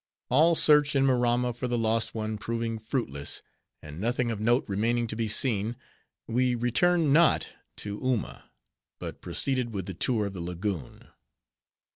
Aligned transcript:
All 0.29 0.55
search 0.55 0.95
in 0.95 1.05
Maramma 1.05 1.53
for 1.53 1.67
the 1.67 1.77
lost 1.77 2.15
one 2.15 2.39
proving 2.39 2.79
fruitless, 2.79 3.43
and 3.83 4.01
nothing 4.01 4.31
of 4.31 4.39
note 4.39 4.65
remaining 4.67 5.05
to 5.05 5.15
be 5.15 5.27
seen, 5.27 5.75
we 6.25 6.55
returned 6.55 7.13
not 7.13 7.49
to 7.75 7.99
Uma; 8.03 8.49
but 8.97 9.21
proceeded 9.21 9.73
with 9.75 9.85
the 9.85 9.93
tour 9.93 10.25
of 10.25 10.33
the 10.33 10.41
lagoon. 10.41 11.09